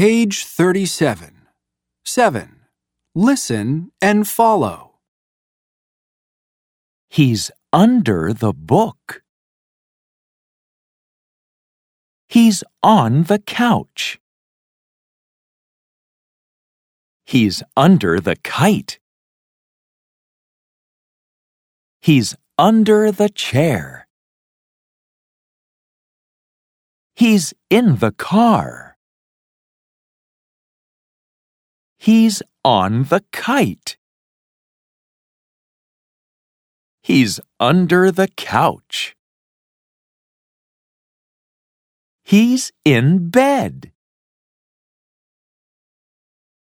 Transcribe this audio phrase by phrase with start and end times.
[0.00, 1.46] Page 37.
[2.06, 2.60] 7.
[3.14, 4.92] Listen and follow.
[7.10, 9.20] He's under the book.
[12.30, 14.18] He's on the couch.
[17.26, 19.00] He's under the kite.
[22.00, 24.08] He's under the chair.
[27.14, 28.89] He's in the car.
[32.02, 33.98] He's on the kite.
[37.02, 39.14] He's under the couch.
[42.24, 43.92] He's in bed.